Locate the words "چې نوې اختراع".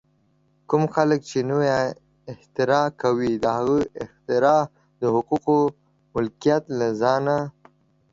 1.29-2.85